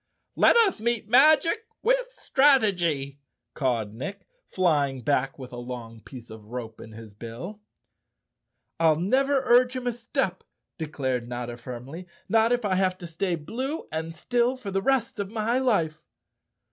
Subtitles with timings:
[0.35, 3.19] "Let us meet magic with strategy,"
[3.53, 7.61] cawed Nick, fly¬ ing back with a long piece of rope in his bill.
[8.79, 10.43] "I'll never urge him a step,"
[10.79, 12.07] declared Notta firmly.
[12.27, 16.01] "Not if I have to stay blue and still for the rest of my life."